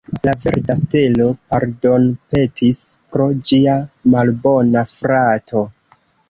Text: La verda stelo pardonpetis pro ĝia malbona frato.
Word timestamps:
La 0.27 0.31
verda 0.43 0.75
stelo 0.77 1.27
pardonpetis 1.51 2.79
pro 3.13 3.27
ĝia 3.51 3.77
malbona 4.15 4.85
frato. 4.97 5.63